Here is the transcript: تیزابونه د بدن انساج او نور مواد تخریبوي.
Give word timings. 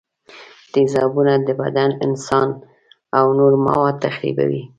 تیزابونه 0.73 1.33
د 1.47 1.49
بدن 1.61 1.89
انساج 2.05 2.49
او 3.17 3.25
نور 3.39 3.53
مواد 3.65 3.95
تخریبوي. 4.05 4.63